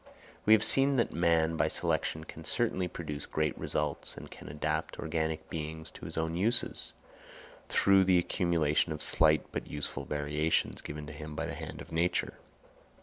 We 0.47 0.53
have 0.53 0.63
seen 0.63 0.95
that 0.95 1.11
man 1.13 1.55
by 1.55 1.67
selection 1.67 2.23
can 2.23 2.43
certainly 2.43 2.87
produce 2.87 3.27
great 3.27 3.55
results, 3.55 4.17
and 4.17 4.31
can 4.31 4.49
adapt 4.49 4.97
organic 4.97 5.47
beings 5.47 5.91
to 5.91 6.05
his 6.05 6.17
own 6.17 6.35
uses, 6.35 6.93
through 7.69 8.05
the 8.05 8.17
accumulation 8.17 8.93
of 8.93 9.03
slight 9.03 9.45
but 9.51 9.67
useful 9.67 10.05
variations, 10.05 10.81
given 10.81 11.05
to 11.05 11.13
him 11.13 11.35
by 11.35 11.45
the 11.45 11.53
hand 11.53 11.81
of 11.81 11.91
Nature. 11.91 12.39